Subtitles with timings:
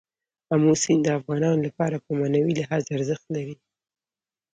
[0.53, 3.55] آمو سیند د افغانانو لپاره په معنوي لحاظ ارزښت لري.